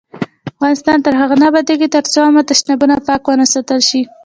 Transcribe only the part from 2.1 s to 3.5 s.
عامه تشنابونه پاک ونه